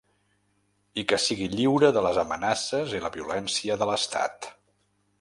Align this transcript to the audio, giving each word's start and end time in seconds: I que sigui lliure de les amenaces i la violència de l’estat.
I 1.01 1.03
que 1.11 1.19
sigui 1.25 1.51
lliure 1.51 1.93
de 1.97 2.03
les 2.07 2.19
amenaces 2.23 2.99
i 3.01 3.05
la 3.07 3.15
violència 3.19 3.81
de 3.83 3.93
l’estat. 3.93 4.53